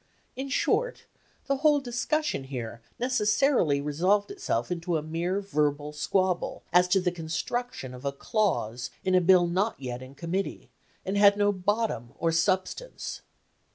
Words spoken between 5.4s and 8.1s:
verbal squabble as to the construction of